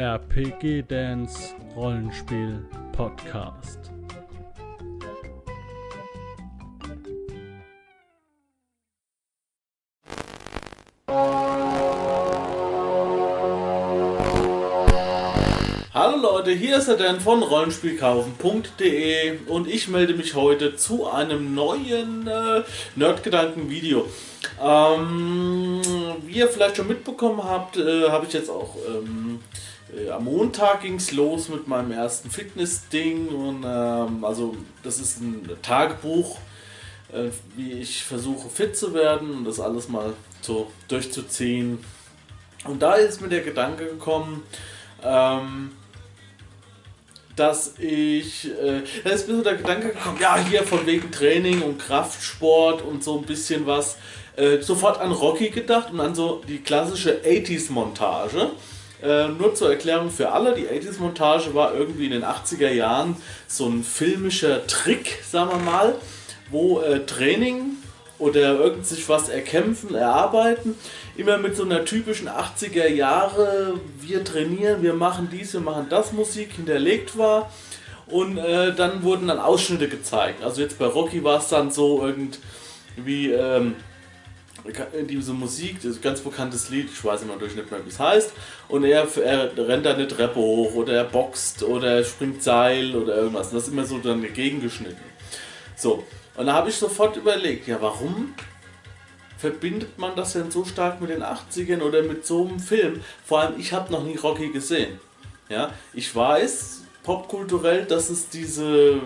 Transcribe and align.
RPG 0.00 0.84
Dance 0.88 1.54
Rollenspiel 1.76 2.64
Podcast. 2.92 3.78
Hallo 15.92 16.16
Leute, 16.16 16.52
hier 16.52 16.78
ist 16.78 16.88
der 16.88 16.96
Dan 16.96 17.20
von 17.20 17.42
Rollenspielkaufen.de 17.42 19.40
und 19.48 19.68
ich 19.68 19.88
melde 19.88 20.14
mich 20.14 20.34
heute 20.34 20.76
zu 20.76 21.10
einem 21.10 21.54
neuen 21.54 22.26
äh, 22.26 22.62
Nerdgedanken-Video. 22.96 24.06
Ähm, 24.62 25.82
wie 26.24 26.38
ihr 26.38 26.48
vielleicht 26.48 26.78
schon 26.78 26.88
mitbekommen 26.88 27.44
habt, 27.44 27.76
äh, 27.76 28.08
habe 28.08 28.24
ich 28.24 28.32
jetzt 28.32 28.48
auch 28.48 28.76
ähm, 28.88 29.40
äh, 29.96 30.10
am 30.10 30.24
Montag 30.24 30.82
ging 30.82 30.96
es 30.96 31.12
los 31.12 31.48
mit 31.48 31.68
meinem 31.68 31.92
ersten 31.92 32.30
Fitness-Ding 32.30 33.28
und 33.28 33.64
ähm, 33.64 34.24
also 34.24 34.56
das 34.82 34.98
ist 34.98 35.20
ein 35.20 35.48
Tagebuch, 35.62 36.38
äh, 37.12 37.30
wie 37.56 37.72
ich 37.72 38.04
versuche 38.04 38.48
fit 38.48 38.76
zu 38.76 38.94
werden 38.94 39.38
und 39.38 39.44
das 39.44 39.60
alles 39.60 39.88
mal 39.88 40.12
so 40.40 40.70
durchzuziehen. 40.88 41.84
Und 42.64 42.82
da 42.82 42.94
ist 42.94 43.20
mir 43.20 43.28
der 43.28 43.40
Gedanke 43.40 43.86
gekommen, 43.86 44.42
ähm, 45.02 45.72
dass 47.36 47.78
ich, 47.78 48.48
äh, 48.48 48.82
da 49.02 49.10
ist 49.10 49.28
mir 49.28 49.36
so 49.36 49.42
der 49.42 49.54
Gedanke 49.54 49.88
gekommen, 49.88 50.18
ja, 50.20 50.36
hier 50.36 50.62
von 50.62 50.86
wegen 50.86 51.10
Training 51.10 51.62
und 51.62 51.78
Kraftsport 51.78 52.82
und 52.82 53.02
so 53.02 53.18
ein 53.18 53.24
bisschen 53.24 53.66
was, 53.66 53.96
äh, 54.36 54.60
sofort 54.60 55.00
an 55.00 55.10
Rocky 55.12 55.48
gedacht 55.48 55.90
und 55.92 56.00
an 56.00 56.14
so 56.14 56.42
die 56.46 56.58
klassische 56.58 57.22
80s-Montage. 57.24 58.50
Äh, 59.02 59.28
nur 59.28 59.54
zur 59.54 59.70
Erklärung 59.70 60.10
für 60.10 60.30
alle, 60.30 60.54
die 60.54 60.66
80s-Montage 60.66 61.54
war 61.54 61.74
irgendwie 61.74 62.06
in 62.06 62.12
den 62.12 62.24
80er 62.24 62.70
Jahren 62.70 63.16
so 63.46 63.66
ein 63.66 63.82
filmischer 63.82 64.66
Trick, 64.66 65.22
sagen 65.28 65.50
wir 65.50 65.58
mal, 65.58 65.94
wo 66.50 66.80
äh, 66.80 67.06
Training 67.06 67.76
oder 68.18 68.58
irgend 68.58 68.86
sich 68.86 69.08
was 69.08 69.30
erkämpfen, 69.30 69.94
erarbeiten, 69.94 70.74
immer 71.16 71.38
mit 71.38 71.56
so 71.56 71.64
einer 71.64 71.86
typischen 71.86 72.28
80er 72.28 72.88
Jahre, 72.88 73.80
wir 73.98 74.22
trainieren, 74.22 74.82
wir 74.82 74.92
machen 74.92 75.28
dies, 75.32 75.54
wir 75.54 75.60
machen 75.60 75.86
das 75.88 76.12
Musik 76.12 76.52
hinterlegt 76.52 77.16
war. 77.16 77.50
Und 78.06 78.38
äh, 78.38 78.74
dann 78.74 79.04
wurden 79.04 79.28
dann 79.28 79.38
Ausschnitte 79.38 79.88
gezeigt. 79.88 80.42
Also 80.42 80.60
jetzt 80.60 80.78
bei 80.78 80.86
Rocky 80.86 81.22
war 81.22 81.38
es 81.38 81.48
dann 81.48 81.70
so 81.70 82.04
irgendwie 82.04 83.30
ähm, 83.30 83.76
diese 85.08 85.32
Musik, 85.32 85.82
das 85.82 86.00
ganz 86.00 86.20
bekanntes 86.20 86.70
Lied, 86.70 86.88
ich 86.92 87.04
weiß 87.04 87.22
immer 87.22 87.36
durch 87.36 87.54
nicht 87.54 87.70
mehr, 87.70 87.84
wie 87.84 87.88
es 87.88 87.98
heißt. 87.98 88.32
Und 88.68 88.84
er, 88.84 89.06
er 89.18 89.56
rennt 89.56 89.86
da 89.86 89.94
eine 89.94 90.08
Treppe 90.08 90.38
hoch 90.38 90.74
oder 90.74 90.94
er 90.94 91.04
boxt 91.04 91.62
oder 91.62 91.96
er 91.96 92.04
springt 92.04 92.42
Seil 92.42 92.94
oder 92.94 93.16
irgendwas. 93.16 93.48
Und 93.48 93.54
das 93.54 93.64
ist 93.64 93.72
immer 93.72 93.84
so 93.84 93.98
dann 93.98 94.22
gegengeschnitten. 94.32 95.10
So, 95.76 96.04
und 96.36 96.46
da 96.46 96.54
habe 96.54 96.70
ich 96.70 96.76
sofort 96.76 97.16
überlegt, 97.16 97.66
ja, 97.66 97.80
warum 97.80 98.34
verbindet 99.38 99.98
man 99.98 100.14
das 100.14 100.34
denn 100.34 100.50
so 100.50 100.64
stark 100.64 101.00
mit 101.00 101.10
den 101.10 101.22
80ern 101.22 101.80
oder 101.80 102.02
mit 102.02 102.26
so 102.26 102.46
einem 102.46 102.60
Film? 102.60 103.00
Vor 103.24 103.40
allem, 103.40 103.58
ich 103.58 103.72
habe 103.72 103.90
noch 103.90 104.04
nie 104.04 104.16
Rocky 104.16 104.50
gesehen. 104.50 105.00
Ja, 105.48 105.72
ich 105.94 106.14
weiß 106.14 106.82
popkulturell, 107.02 107.84
dass 107.86 108.10
es 108.10 108.28
diese 108.28 109.00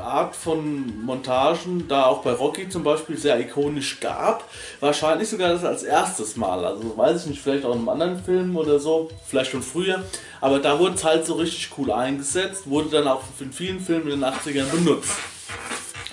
Art 0.00 0.36
von 0.36 1.04
Montagen 1.04 1.88
da 1.88 2.06
auch 2.06 2.22
bei 2.22 2.32
Rocky 2.32 2.68
zum 2.68 2.82
Beispiel 2.82 3.16
sehr 3.16 3.38
ikonisch 3.40 4.00
gab. 4.00 4.48
Wahrscheinlich 4.80 5.28
sogar 5.28 5.50
das 5.50 5.64
als 5.64 5.82
erstes 5.82 6.36
Mal. 6.36 6.64
Also 6.64 6.96
weiß 6.96 7.22
ich 7.22 7.30
nicht, 7.30 7.42
vielleicht 7.42 7.64
auch 7.64 7.72
in 7.72 7.78
einem 7.78 7.88
anderen 7.88 8.22
Film 8.22 8.56
oder 8.56 8.78
so, 8.78 9.10
vielleicht 9.26 9.50
schon 9.50 9.62
früher. 9.62 10.04
Aber 10.40 10.58
da 10.58 10.78
wurde 10.78 10.94
es 10.94 11.04
halt 11.04 11.26
so 11.26 11.34
richtig 11.34 11.70
cool 11.78 11.92
eingesetzt, 11.92 12.68
wurde 12.68 12.90
dann 12.90 13.08
auch 13.08 13.22
in 13.40 13.52
vielen 13.52 13.80
Filmen 13.80 14.10
in 14.10 14.20
den 14.20 14.24
80ern 14.24 14.70
benutzt. 14.70 15.16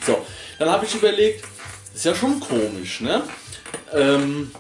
So, 0.06 0.18
dann 0.60 0.70
habe 0.70 0.86
ich 0.86 0.96
überlegt, 0.96 1.44
ist 1.94 2.06
ja 2.06 2.14
schon 2.14 2.40
komisch, 2.40 3.02
ne? 3.02 3.24
Ähm, 3.94 4.52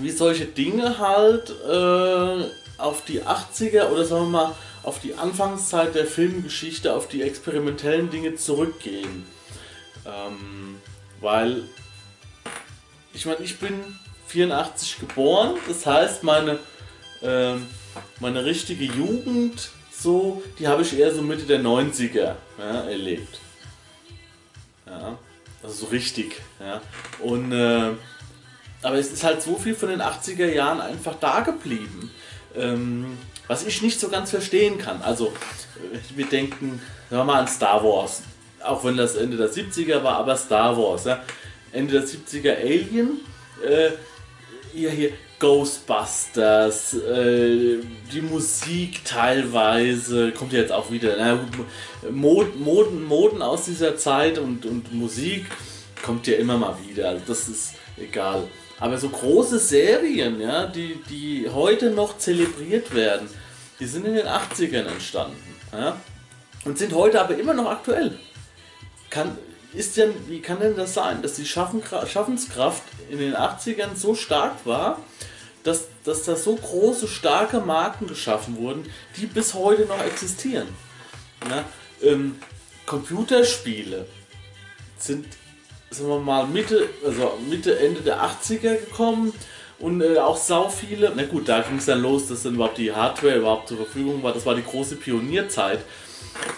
wie 0.00 0.10
solche 0.10 0.46
Dinge 0.46 0.98
halt 0.98 1.50
äh, 1.50 2.44
auf 2.78 3.04
die 3.04 3.22
80er 3.22 3.88
oder 3.90 4.04
sagen 4.04 4.24
wir 4.24 4.30
mal 4.30 4.54
auf 4.88 5.00
die 5.00 5.14
Anfangszeit 5.16 5.94
der 5.94 6.06
Filmgeschichte, 6.06 6.94
auf 6.94 7.08
die 7.08 7.20
experimentellen 7.20 8.08
Dinge 8.08 8.36
zurückgehen. 8.36 9.26
Ähm, 10.06 10.80
weil, 11.20 11.64
ich 13.12 13.26
meine, 13.26 13.40
ich 13.40 13.58
bin 13.58 13.74
84 14.28 14.98
geboren, 15.00 15.56
das 15.68 15.84
heißt, 15.84 16.24
meine, 16.24 16.58
äh, 17.20 17.56
meine 18.18 18.46
richtige 18.46 18.84
Jugend, 18.84 19.68
so, 19.92 20.42
die 20.58 20.66
habe 20.66 20.80
ich 20.80 20.98
eher 20.98 21.14
so 21.14 21.20
Mitte 21.20 21.44
der 21.44 21.60
90er 21.60 22.36
ja, 22.58 22.80
erlebt. 22.88 23.40
Ja, 24.86 25.18
also 25.62 25.84
so 25.84 25.86
richtig. 25.86 26.40
Ja. 26.60 26.80
Und, 27.18 27.52
äh, 27.52 27.90
aber 28.80 28.94
es 28.94 29.12
ist 29.12 29.22
halt 29.22 29.42
so 29.42 29.56
viel 29.56 29.74
von 29.74 29.90
den 29.90 30.00
80er 30.00 30.46
Jahren 30.46 30.80
einfach 30.80 31.16
da 31.20 31.40
geblieben. 31.40 32.10
Ähm, 32.56 33.18
was 33.48 33.66
ich 33.66 33.82
nicht 33.82 33.98
so 33.98 34.08
ganz 34.08 34.30
verstehen 34.30 34.78
kann. 34.78 35.02
Also, 35.02 35.32
wir 36.14 36.26
denken, 36.26 36.80
sagen 37.10 37.26
mal 37.26 37.40
an 37.40 37.48
Star 37.48 37.82
Wars. 37.82 38.22
Auch 38.62 38.84
wenn 38.84 38.96
das 38.96 39.16
Ende 39.16 39.36
der 39.36 39.50
70er 39.50 40.02
war, 40.02 40.16
aber 40.16 40.36
Star 40.36 40.76
Wars. 40.76 41.04
Ja. 41.04 41.22
Ende 41.72 41.94
der 41.94 42.04
70er 42.04 42.56
Alien. 42.56 43.20
Äh, 43.64 43.90
hier, 44.72 44.90
hier 44.90 45.12
Ghostbusters, 45.38 46.94
äh, 46.94 47.78
die 48.12 48.20
Musik 48.20 49.04
teilweise, 49.04 50.32
kommt 50.32 50.52
ja 50.52 50.60
jetzt 50.60 50.72
auch 50.72 50.90
wieder, 50.90 51.14
na, 51.16 51.38
Mod, 52.10 52.58
Moden, 52.58 53.04
Moden 53.04 53.40
aus 53.40 53.64
dieser 53.66 53.96
Zeit 53.96 54.38
und, 54.38 54.66
und 54.66 54.92
Musik 54.92 55.46
kommt 56.02 56.26
ja 56.26 56.36
immer 56.36 56.58
mal 56.58 56.76
wieder, 56.88 57.10
also 57.10 57.22
das 57.26 57.48
ist 57.48 57.74
egal. 57.96 58.48
Aber 58.80 58.98
so 58.98 59.08
große 59.08 59.58
Serien, 59.58 60.40
ja, 60.40 60.66
die, 60.66 61.02
die 61.08 61.48
heute 61.52 61.90
noch 61.90 62.18
zelebriert 62.18 62.94
werden, 62.94 63.28
die 63.80 63.86
sind 63.86 64.06
in 64.06 64.14
den 64.14 64.26
80ern 64.26 64.86
entstanden. 64.86 65.36
Ja, 65.72 65.96
und 66.64 66.78
sind 66.78 66.92
heute 66.92 67.20
aber 67.20 67.36
immer 67.36 67.54
noch 67.54 67.70
aktuell. 67.70 68.18
Kann, 69.10 69.36
ist 69.72 69.96
denn, 69.96 70.12
wie 70.28 70.40
kann 70.40 70.60
denn 70.60 70.76
das 70.76 70.94
sein, 70.94 71.22
dass 71.22 71.34
die 71.34 71.46
Schaffenskraft 71.46 72.82
in 73.10 73.18
den 73.18 73.34
80ern 73.34 73.94
so 73.96 74.14
stark 74.14 74.64
war, 74.64 75.00
dass, 75.64 75.86
dass 76.04 76.24
da 76.24 76.36
so 76.36 76.56
große, 76.56 77.08
starke 77.08 77.60
Marken 77.60 78.06
geschaffen 78.06 78.56
wurden, 78.58 78.90
die 79.16 79.26
bis 79.26 79.54
heute 79.54 79.82
noch 79.86 80.02
existieren? 80.02 80.68
Ja, 81.48 81.64
ähm, 82.02 82.38
Computerspiele 82.86 84.06
sind 84.98 85.26
sagen 85.90 86.08
wir 86.08 86.18
mal, 86.18 86.46
Mitte, 86.46 86.88
also 87.04 87.38
Mitte, 87.48 87.78
Ende 87.78 88.00
der 88.00 88.22
80er 88.22 88.76
gekommen 88.76 89.32
und 89.78 90.02
äh, 90.02 90.18
auch 90.18 90.36
sau 90.36 90.68
viele, 90.68 91.12
na 91.14 91.24
gut, 91.24 91.48
da 91.48 91.60
ging 91.60 91.78
es 91.78 91.86
dann 91.86 92.02
los, 92.02 92.28
dass 92.28 92.42
dann 92.42 92.54
überhaupt 92.54 92.78
die 92.78 92.92
Hardware 92.92 93.36
überhaupt 93.36 93.68
zur 93.68 93.78
Verfügung 93.78 94.22
war. 94.22 94.32
Das 94.32 94.44
war 94.44 94.54
die 94.54 94.64
große 94.64 94.96
Pionierzeit 94.96 95.80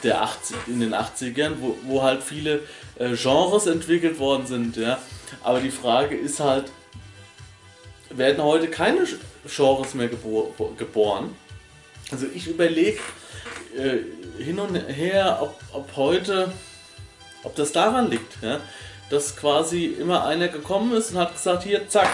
der 0.03 0.23
80, 0.23 0.57
in 0.67 0.81
den 0.81 0.95
80ern, 0.95 1.53
wo, 1.61 1.77
wo 1.85 2.03
halt 2.03 2.23
viele 2.23 2.61
äh, 2.99 3.15
Genres 3.15 3.67
entwickelt 3.67 4.19
worden 4.19 4.47
sind, 4.47 4.77
ja. 4.77 4.99
Aber 5.43 5.61
die 5.61 5.71
Frage 5.71 6.17
ist 6.17 6.41
halt, 6.41 6.73
werden 8.11 8.43
heute 8.43 8.69
keine 8.69 9.07
Genres 9.47 9.95
mehr 9.95 10.09
gebor 10.09 10.53
geboren? 10.77 11.35
Also 12.11 12.27
ich 12.35 12.49
überlege 12.49 12.99
äh, 13.77 14.43
hin 14.43 14.59
und 14.59 14.75
her, 14.75 15.39
ob, 15.41 15.61
ob 15.73 15.97
heute, 15.97 16.51
ob 17.45 17.55
das 17.55 17.71
daran 17.71 18.11
liegt, 18.11 18.43
ja 18.43 18.61
dass 19.11 19.37
quasi 19.37 19.87
immer 19.87 20.25
einer 20.25 20.49
gekommen 20.49 20.93
ist 20.93 21.11
und 21.13 21.19
hat 21.19 21.35
gesagt, 21.35 21.65
hier, 21.65 21.89
zack, 21.89 22.09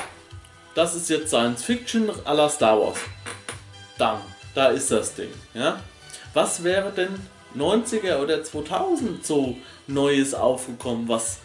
das 0.75 0.95
ist 0.95 1.09
jetzt 1.09 1.29
Science 1.29 1.63
Fiction 1.63 2.11
à 2.25 2.35
la 2.35 2.49
Star 2.49 2.81
Wars. 2.81 2.99
Dann, 3.99 4.21
da 4.55 4.69
ist 4.69 4.91
das 4.91 5.15
Ding. 5.15 5.31
Ja? 5.55 5.81
Was 6.35 6.65
wäre 6.65 6.91
denn 6.91 7.15
90er 7.57 8.19
oder 8.19 8.43
2000 8.43 9.25
so 9.25 9.57
Neues 9.87 10.35
aufgekommen, 10.35 11.09
was 11.09 11.39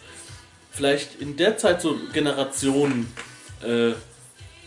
vielleicht 0.70 1.20
in 1.20 1.36
der 1.36 1.56
Zeit 1.58 1.80
so 1.80 1.96
Generationen 2.12 3.12
äh, 3.62 3.92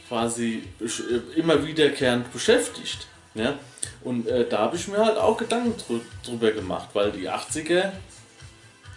quasi 0.08 0.64
äh, 0.80 1.40
immer 1.40 1.66
wiederkehrend 1.66 2.32
beschäftigt. 2.32 3.08
Ja? 3.34 3.58
Und 4.04 4.28
äh, 4.28 4.48
da 4.48 4.60
habe 4.60 4.76
ich 4.76 4.88
mir 4.88 5.04
halt 5.04 5.18
auch 5.18 5.38
Gedanken 5.38 6.02
drüber 6.24 6.52
gemacht, 6.52 6.90
weil 6.94 7.12
die 7.12 7.30
80er 7.30 7.92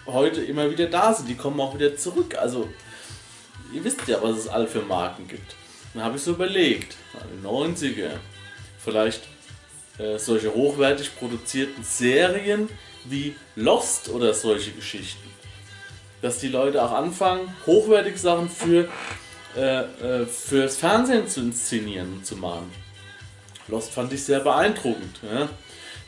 heute 0.08 0.42
immer 0.42 0.70
wieder 0.70 0.86
da 0.86 1.12
sind. 1.14 1.28
Die 1.28 1.36
kommen 1.36 1.60
auch 1.60 1.74
wieder 1.74 1.96
zurück. 1.96 2.36
Also, 2.38 2.68
ihr 3.72 3.84
wisst 3.84 4.06
ja, 4.06 4.18
was 4.22 4.36
es 4.36 4.48
all 4.48 4.66
für 4.66 4.82
Marken 4.82 5.28
gibt. 5.28 5.54
Dann 5.94 6.04
habe 6.04 6.16
ich 6.16 6.22
so 6.22 6.32
überlegt, 6.32 6.96
die 7.14 7.46
90er, 7.46 8.10
vielleicht 8.78 9.22
äh, 9.98 10.18
solche 10.18 10.54
hochwertig 10.54 11.16
produzierten 11.16 11.82
Serien 11.82 12.68
wie 13.04 13.34
Lost 13.56 14.08
oder 14.08 14.34
solche 14.34 14.72
Geschichten. 14.72 15.28
Dass 16.22 16.38
die 16.38 16.48
Leute 16.48 16.82
auch 16.82 16.92
anfangen, 16.92 17.54
hochwertige 17.66 18.18
Sachen 18.18 18.48
für, 18.48 18.88
äh, 19.56 19.80
äh, 19.80 20.26
fürs 20.26 20.76
Fernsehen 20.76 21.28
zu 21.28 21.40
inszenieren 21.40 22.12
und 22.14 22.26
zu 22.26 22.36
machen. 22.36 22.70
Lost 23.68 23.92
fand 23.92 24.12
ich 24.12 24.22
sehr 24.22 24.40
beeindruckend. 24.40 25.20
Ja? 25.22 25.48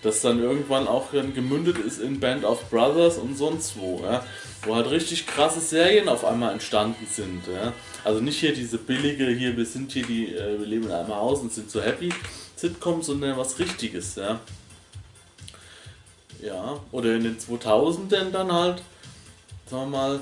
Das 0.02 0.22
dann 0.22 0.42
irgendwann 0.42 0.88
auch 0.88 1.10
gemündet 1.12 1.76
ist 1.78 2.00
in 2.00 2.20
Band 2.20 2.44
of 2.44 2.70
Brothers 2.70 3.18
und 3.18 3.36
sonst 3.36 3.76
wo. 3.76 4.00
Ja? 4.02 4.24
Wo 4.62 4.74
halt 4.74 4.90
richtig 4.90 5.26
krasse 5.26 5.60
Serien 5.60 6.08
auf 6.08 6.24
einmal 6.24 6.52
entstanden 6.52 7.06
sind. 7.10 7.42
Ja? 7.46 7.74
Also 8.02 8.20
nicht 8.20 8.40
hier 8.40 8.54
diese 8.54 8.78
billige, 8.78 9.28
hier 9.28 9.56
wir 9.56 9.66
sind 9.66 9.92
hier 9.92 10.06
die, 10.06 10.34
äh, 10.34 10.58
wir 10.58 10.66
leben 10.66 10.86
in 10.86 10.92
einem 10.92 11.14
Haus 11.14 11.40
und 11.40 11.52
sind 11.52 11.70
so 11.70 11.82
happy 11.82 12.10
Sitcoms, 12.56 13.06
sondern 13.06 13.36
was 13.36 13.58
Richtiges. 13.58 14.16
Ja? 14.16 14.40
Ja, 16.42 16.80
oder 16.92 17.14
in 17.16 17.24
den 17.24 17.38
2000ern 17.38 18.30
dann 18.30 18.50
halt, 18.50 18.82
sagen 19.70 19.90
wir 19.90 19.98
mal, 19.98 20.20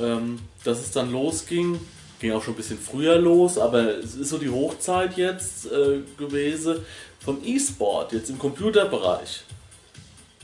ähm, 0.00 0.40
dass 0.64 0.80
es 0.80 0.90
dann 0.90 1.12
losging, 1.12 1.78
ging 2.18 2.32
auch 2.32 2.42
schon 2.42 2.54
ein 2.54 2.56
bisschen 2.56 2.78
früher 2.78 3.16
los, 3.18 3.56
aber 3.58 3.98
es 3.98 4.16
ist 4.16 4.30
so 4.30 4.38
die 4.38 4.50
Hochzeit 4.50 5.16
jetzt 5.16 5.66
äh, 5.66 6.00
gewesen 6.18 6.76
vom 7.20 7.42
E-Sport, 7.44 8.12
jetzt 8.12 8.30
im 8.30 8.38
Computerbereich. 8.38 9.42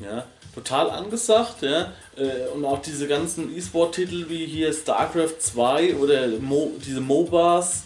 Ja, 0.01 0.25
total 0.55 0.91
angesagt, 0.91 1.63
ja. 1.63 1.93
Äh, 2.17 2.49
und 2.55 2.65
auch 2.65 2.81
diese 2.81 3.07
ganzen 3.07 3.57
E-Sport-Titel 3.57 4.29
wie 4.29 4.47
hier 4.47 4.73
StarCraft 4.73 5.39
2 5.39 5.97
oder 5.97 6.29
Mo 6.41 6.73
diese 6.85 7.01
MOBAs, 7.01 7.85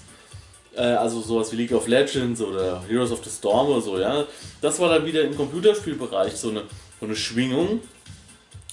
äh, 0.75 0.81
also 0.81 1.21
sowas 1.21 1.53
wie 1.53 1.57
League 1.57 1.73
of 1.73 1.87
Legends 1.87 2.41
oder 2.41 2.83
Heroes 2.89 3.13
of 3.13 3.25
the 3.25 3.31
Storm 3.31 3.69
oder 3.69 3.81
so, 3.81 3.99
ja. 3.99 4.25
Das 4.61 4.79
war 4.81 4.89
dann 4.89 5.05
wieder 5.05 5.23
im 5.23 5.37
Computerspielbereich 5.37 6.35
so 6.35 6.51
eine, 6.51 6.63
so 7.01 7.07
eine 7.07 7.17
Schwingung. 7.17 7.81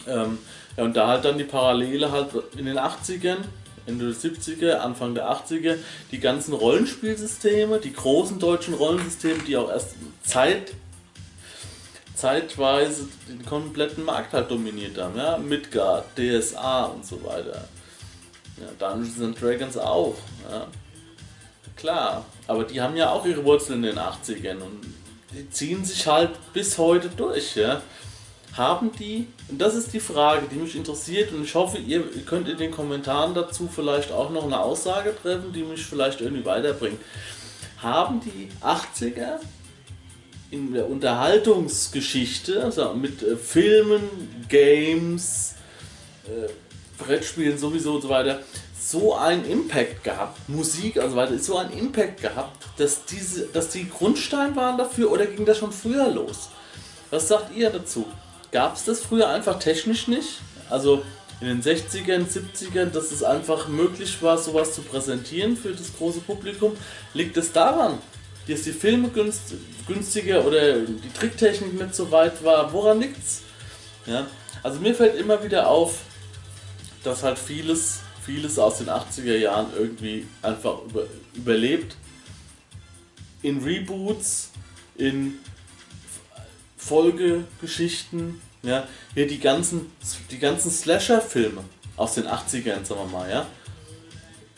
Ähm, 0.07 0.37
ja, 0.77 0.83
und 0.83 0.95
da 0.95 1.07
halt 1.07 1.25
dann 1.25 1.37
die 1.37 1.43
Parallele 1.43 2.11
halt 2.11 2.29
in 2.57 2.65
den 2.65 2.77
80ern, 2.77 3.37
Ende 3.85 4.13
der 4.13 4.15
70er, 4.15 4.75
Anfang 4.75 5.13
der 5.13 5.29
80er, 5.29 5.77
die 6.11 6.19
ganzen 6.19 6.53
Rollenspielsysteme, 6.53 7.79
die 7.79 7.93
großen 7.93 8.39
deutschen 8.39 8.73
Rollensysteme, 8.73 9.43
die 9.43 9.57
auch 9.57 9.69
erst 9.69 9.95
Zeit, 10.23 10.73
zeitweise 12.15 13.07
den 13.27 13.45
kompletten 13.45 14.05
Markt 14.05 14.33
halt 14.33 14.49
dominiert 14.49 14.97
haben. 14.97 15.17
Ja? 15.17 15.37
Midgard, 15.37 16.05
DSA 16.15 16.85
und 16.85 17.05
so 17.05 17.23
weiter. 17.23 17.67
Ja, 18.57 18.67
Dungeons 18.79 19.21
and 19.21 19.41
Dragons 19.41 19.77
auch. 19.77 20.15
Ja? 20.49 20.67
Klar, 21.75 22.25
aber 22.47 22.63
die 22.63 22.79
haben 22.79 22.95
ja 22.95 23.09
auch 23.09 23.25
ihre 23.25 23.43
Wurzeln 23.43 23.83
in 23.83 23.95
den 23.95 23.99
80ern 23.99 24.61
und 24.61 24.93
die 25.31 25.49
ziehen 25.49 25.83
sich 25.83 26.07
halt 26.07 26.31
bis 26.53 26.77
heute 26.77 27.09
durch. 27.09 27.55
Ja? 27.55 27.81
Haben 28.55 28.91
die, 28.99 29.27
und 29.49 29.59
das 29.59 29.73
ist 29.73 29.93
die 29.93 29.99
Frage, 29.99 30.47
die 30.51 30.55
mich 30.55 30.75
interessiert 30.75 31.31
und 31.31 31.43
ich 31.43 31.55
hoffe, 31.55 31.79
ihr 31.79 32.03
könnt 32.25 32.47
in 32.47 32.57
den 32.57 32.71
Kommentaren 32.71 33.33
dazu 33.33 33.67
vielleicht 33.73 34.11
auch 34.11 34.29
noch 34.29 34.45
eine 34.45 34.59
Aussage 34.59 35.15
treffen, 35.19 35.51
die 35.53 35.63
mich 35.63 35.83
vielleicht 35.83 36.21
irgendwie 36.21 36.45
weiterbringt. 36.45 36.99
Haben 37.81 38.21
die 38.21 38.49
80er 38.61 39.39
in 40.51 40.71
der 40.71 40.87
Unterhaltungsgeschichte, 40.87 42.63
also 42.63 42.93
mit 42.93 43.23
äh, 43.23 43.35
Filmen, 43.35 44.03
Games, 44.47 45.55
äh, 46.25 46.49
Brettspielen 47.03 47.57
sowieso 47.57 47.95
und 47.95 48.03
so 48.03 48.09
weiter, 48.09 48.39
so 48.79 49.15
einen 49.15 49.45
Impact 49.45 50.03
gehabt, 50.03 50.47
Musik 50.47 50.97
also 50.97 51.15
weiter, 51.15 51.39
so 51.39 51.57
einen 51.57 51.71
Impact 51.71 52.21
gehabt, 52.21 52.65
dass 52.77 53.05
diese, 53.05 53.47
dass 53.47 53.69
die 53.69 53.89
Grundstein 53.89 54.55
waren 54.55 54.77
dafür 54.77 55.11
oder 55.11 55.25
ging 55.25 55.43
das 55.45 55.57
schon 55.57 55.71
früher 55.71 56.09
los? 56.09 56.49
Was 57.09 57.27
sagt 57.27 57.55
ihr 57.55 57.71
dazu? 57.71 58.05
Gab 58.53 58.75
es 58.75 58.85
das 58.85 59.01
früher 59.01 59.29
einfach 59.29 59.57
technisch 59.57 60.07
nicht? 60.07 60.39
Also 60.69 61.03
in 61.41 61.47
den 61.47 61.63
60ern, 61.63 62.27
70ern, 62.27 62.91
dass 62.91 63.11
es 63.11 63.23
einfach 63.23 63.67
möglich 63.67 64.21
war, 64.21 64.37
sowas 64.37 64.75
zu 64.75 64.83
präsentieren 64.83 65.57
für 65.57 65.71
das 65.71 65.97
große 65.97 66.19
Publikum? 66.19 66.77
Liegt 67.15 67.35
es 67.35 67.51
daran, 67.51 67.97
dass 68.47 68.61
die 68.61 68.71
Filme 68.71 69.09
günstiger 69.87 70.45
oder 70.45 70.81
die 70.81 71.13
Tricktechnik 71.17 71.73
nicht 71.73 71.95
so 71.95 72.11
weit 72.11 72.43
war? 72.43 72.71
Woran 72.71 73.01
liegt's? 73.01 73.41
Ja? 74.05 74.27
Also 74.61 74.79
mir 74.79 74.93
fällt 74.93 75.15
immer 75.15 75.43
wieder 75.43 75.67
auf, 75.67 76.01
dass 77.03 77.23
halt 77.23 77.39
vieles, 77.39 78.01
vieles 78.23 78.59
aus 78.59 78.77
den 78.77 78.87
80er 78.87 79.35
Jahren 79.35 79.67
irgendwie 79.75 80.27
einfach 80.43 80.77
über, 80.83 81.07
überlebt. 81.33 81.97
In 83.41 83.63
Reboots, 83.63 84.51
in 84.95 85.39
Folgegeschichten, 86.87 88.41
ja, 88.61 88.87
hier 89.13 89.27
die 89.27 89.39
ganzen, 89.39 89.91
die 90.31 90.39
ganzen 90.39 90.71
Slasher-Filme 90.71 91.63
aus 91.95 92.15
den 92.15 92.27
80ern, 92.27 92.83
sagen 92.85 93.01
wir 93.01 93.19
mal, 93.19 93.29
ja. 93.29 93.45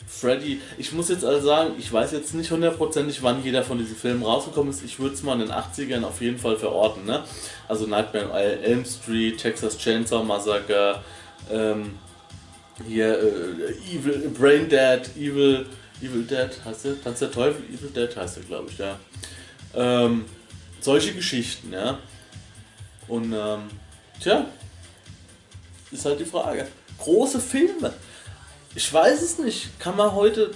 Freddy, 0.08 0.60
ich 0.78 0.92
muss 0.92 1.08
jetzt 1.10 1.24
also 1.24 1.46
sagen, 1.46 1.74
ich 1.78 1.92
weiß 1.92 2.12
jetzt 2.12 2.32
nicht 2.34 2.50
hundertprozentig, 2.50 3.22
wann 3.22 3.44
jeder 3.44 3.62
von 3.62 3.76
diesen 3.76 3.96
Filmen 3.96 4.22
rausgekommen 4.22 4.70
ist. 4.70 4.82
Ich 4.82 4.98
würde 4.98 5.14
es 5.14 5.22
mal 5.22 5.34
in 5.34 5.40
den 5.40 5.52
80ern 5.52 6.04
auf 6.04 6.22
jeden 6.22 6.38
Fall 6.38 6.56
verorten, 6.56 7.04
ne? 7.04 7.22
Also 7.68 7.86
Nightmare 7.86 8.30
on 8.30 8.64
Elm 8.64 8.84
Street, 8.84 9.38
Texas 9.38 9.76
Chainsaw 9.76 10.24
Massacre, 10.24 11.02
ähm, 11.50 11.96
hier 12.88 13.18
äh, 13.18 13.94
Evil, 13.94 14.30
Brain 14.30 14.68
Dead, 14.68 15.02
Evil, 15.16 15.66
Evil 16.00 16.22
Dead, 16.22 16.50
heißt 16.64 16.84
der? 16.86 17.02
Tanz 17.02 17.18
der 17.18 17.30
Teufel, 17.30 17.62
Evil 17.64 17.90
Dead 17.90 18.16
heißt 18.16 18.36
der, 18.36 18.44
glaube 18.44 18.70
ich, 18.70 18.78
ja. 18.78 18.98
Ähm, 19.74 20.24
solche 20.80 21.12
Geschichten, 21.12 21.72
ja. 21.72 21.98
Und 23.08 23.32
ähm, 23.32 23.70
tja, 24.20 24.46
ist 25.90 26.04
halt 26.04 26.20
die 26.20 26.24
Frage. 26.24 26.66
Große 26.98 27.40
Filme. 27.40 27.92
Ich 28.74 28.92
weiß 28.92 29.22
es 29.22 29.38
nicht. 29.38 29.78
Kann 29.78 29.96
man 29.96 30.12
heute 30.12 30.50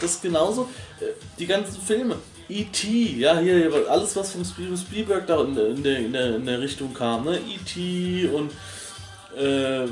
das 0.00 0.20
genauso? 0.20 0.68
Äh, 1.00 1.06
die 1.38 1.46
ganzen 1.46 1.80
Filme. 1.80 2.16
E.T., 2.48 2.88
ja, 3.18 3.38
hier, 3.38 3.70
alles 3.88 4.16
was 4.16 4.32
von 4.32 4.44
Spielberg 4.44 5.26
da 5.26 5.42
in 5.42 5.54
der, 5.54 5.68
in 5.68 5.82
der, 5.82 5.98
in 5.98 6.12
der, 6.12 6.36
in 6.36 6.46
der 6.46 6.60
Richtung 6.60 6.92
kam, 6.92 7.24
ne? 7.24 7.38
E.T. 7.38 8.28
und 8.28 8.50
äh, 9.38 9.84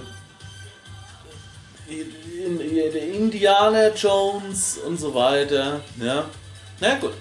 in, 1.88 2.61
in, 2.61 3.14
Indiana 3.14 3.88
Jones 3.94 4.79
und 4.87 4.99
so 4.99 5.14
weiter, 5.14 5.81
ja. 6.00 6.26
Na 6.81 6.94
gut. 6.97 7.14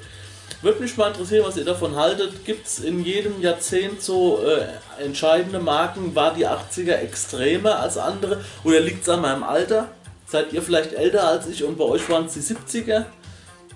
Würde 0.62 0.81
mich 0.81 0.98
mal 0.98 1.07
interessieren, 1.07 1.46
was 1.46 1.56
ihr 1.57 1.66
davon 1.66 1.96
haltet. 1.96 2.44
Gibt 2.46 2.68
es 2.68 2.80
in 2.80 3.04
jedem 3.04 3.42
Jahrzehnt 3.42 4.01
so 4.01 4.44
äh, 4.44 5.04
entscheidende 5.04 5.60
Marken? 5.60 6.16
War 6.16 6.34
die 6.34 6.46
80er 6.46 6.96
extremer 6.96 7.80
als 7.80 7.98
andere? 7.98 8.44
Oder 8.63 8.81
liegt 8.81 9.04
es 9.04 9.10
an 9.10 9.22
meinem 9.22 9.44
Alter? 9.44 9.90
Seid 10.28 10.54
ihr 10.54 10.62
vielleicht 10.62 10.94
älter 10.94 11.28
als 11.28 11.48
ich 11.48 11.63
und 11.63 11.78
bei 11.78 11.86
euch 11.86 12.07
waren 12.10 12.25
es 12.25 12.34
die 12.34 12.42
70er? 12.42 13.06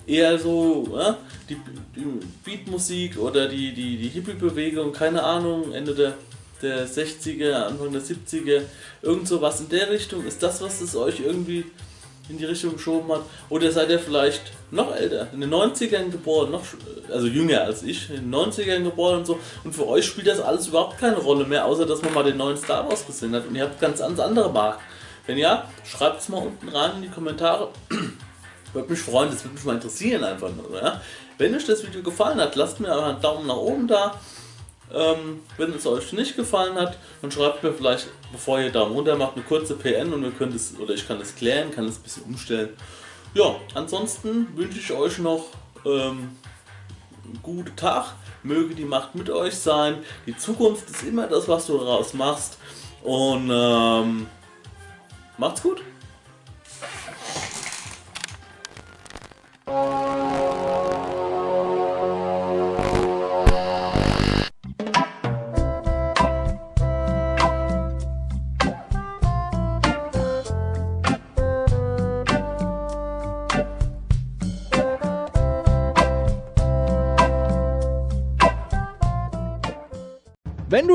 Eher 0.05 0.37
so 0.37 0.85
ja, 0.93 1.17
die, 1.49 1.57
die 1.95 2.05
Beatmusik 2.43 3.17
oder 3.17 3.47
die, 3.47 3.73
die, 3.73 3.97
die 3.97 4.09
Hippie-Bewegung, 4.09 4.91
keine 4.91 5.23
Ahnung, 5.23 5.73
Ende 5.73 5.95
der, 5.95 6.13
der 6.61 6.87
60er, 6.87 7.53
Anfang 7.53 7.93
der 7.93 8.01
70er, 8.01 8.61
irgend 9.01 9.27
so 9.27 9.41
was 9.41 9.61
in 9.61 9.69
der 9.69 9.89
Richtung. 9.89 10.25
Ist 10.25 10.43
das, 10.43 10.61
was 10.61 10.81
es 10.81 10.95
euch 10.95 11.21
irgendwie 11.21 11.65
in 12.29 12.37
die 12.37 12.45
Richtung 12.45 12.73
geschoben 12.73 13.11
hat. 13.11 13.21
Oder 13.49 13.71
seid 13.71 13.89
ihr 13.89 13.99
vielleicht 13.99 14.51
noch 14.71 14.95
älter, 14.95 15.27
in 15.33 15.41
den 15.41 15.53
90ern 15.53 16.09
geboren, 16.09 16.51
noch, 16.51 16.63
also 17.11 17.27
jünger 17.27 17.61
als 17.61 17.83
ich, 17.83 18.09
in 18.09 18.15
den 18.15 18.33
90ern 18.33 18.83
geboren 18.83 19.19
und 19.19 19.25
so. 19.25 19.39
Und 19.63 19.75
für 19.75 19.87
euch 19.87 20.05
spielt 20.05 20.27
das 20.27 20.39
alles 20.39 20.67
überhaupt 20.67 20.97
keine 20.97 21.17
Rolle 21.17 21.45
mehr, 21.45 21.65
außer 21.65 21.85
dass 21.85 22.01
man 22.01 22.13
mal 22.13 22.23
den 22.23 22.37
neuen 22.37 22.57
Star 22.57 22.87
Wars 22.89 23.05
gesehen 23.05 23.35
hat 23.35 23.47
und 23.47 23.55
ihr 23.55 23.63
habt 23.63 23.79
ganz 23.79 24.01
andere 24.01 24.51
Marken. 24.51 24.81
Wenn 25.25 25.37
ja, 25.37 25.69
schreibt 25.85 26.21
es 26.21 26.29
mal 26.29 26.39
unten 26.39 26.67
rein 26.69 26.91
in 26.95 27.01
die 27.03 27.09
Kommentare. 27.09 27.69
Würde 28.73 28.89
mich 28.89 28.99
freuen, 28.99 29.29
das 29.29 29.43
würde 29.43 29.53
mich 29.53 29.63
mal 29.65 29.75
interessieren 29.75 30.23
einfach 30.23 30.49
nur. 30.49 30.81
Ja? 30.81 30.99
Wenn 31.37 31.53
euch 31.53 31.65
das 31.67 31.85
Video 31.85 32.01
gefallen 32.01 32.39
hat, 32.41 32.55
lasst 32.55 32.79
mir 32.79 32.91
einen 32.91 33.21
Daumen 33.21 33.45
nach 33.45 33.55
oben 33.55 33.87
da. 33.87 34.19
Ähm, 34.91 35.41
wenn 35.57 35.73
es 35.73 35.85
euch 35.85 36.13
nicht 36.13 36.35
gefallen 36.35 36.75
hat, 36.75 36.97
dann 37.21 37.31
schreibt 37.31 37.63
mir 37.63 37.73
vielleicht, 37.73 38.07
bevor 38.31 38.59
ihr 38.59 38.71
Daumen 38.71 38.93
runter 38.93 39.15
macht, 39.15 39.35
eine 39.35 39.43
kurze 39.43 39.75
PN 39.75 40.13
und 40.13 40.23
wir 40.23 40.31
können 40.31 40.53
das, 40.53 40.73
oder 40.79 40.93
ich 40.93 41.07
kann 41.07 41.19
das 41.19 41.35
klären, 41.35 41.71
kann 41.71 41.85
das 41.87 41.97
ein 41.97 42.03
bisschen 42.03 42.23
umstellen. 42.23 42.69
Ja, 43.33 43.55
ansonsten 43.73 44.55
wünsche 44.55 44.77
ich 44.77 44.91
euch 44.91 45.17
noch 45.17 45.45
ähm, 45.85 46.29
einen 47.23 47.39
guten 47.41 47.75
Tag. 47.75 48.13
Möge 48.43 48.75
die 48.75 48.85
Macht 48.85 49.15
mit 49.15 49.29
euch 49.29 49.55
sein. 49.55 50.03
Die 50.27 50.35
Zukunft 50.37 50.89
ist 50.89 51.03
immer 51.03 51.27
das, 51.27 51.47
was 51.47 51.65
du 51.67 51.77
daraus 51.77 52.13
machst. 52.13 52.57
Und 53.01 53.49
ähm, 53.51 54.27
macht's 55.37 55.63
gut. 55.63 55.81